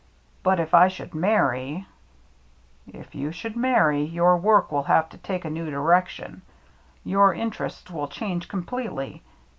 [0.43, 1.85] "But if I should marry
[2.87, 6.41] —""If you marry, your work will have to take a new direction.
[7.03, 9.21] Your interests will change completely.